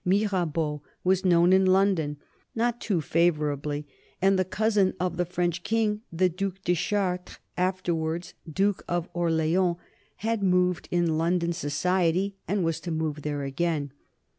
[0.03, 2.17] Mirabeau was known in London
[2.55, 3.85] not too favorably
[4.19, 9.77] and the cousin of the French King, the Duke de Chartres, afterwards Duke of Orleans,
[10.15, 13.91] had moved in London society and was to move there again.